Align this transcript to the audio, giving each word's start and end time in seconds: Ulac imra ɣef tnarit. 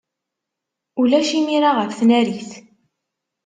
Ulac 0.99 1.29
imra 1.39 1.71
ɣef 1.79 1.91
tnarit. 1.99 2.51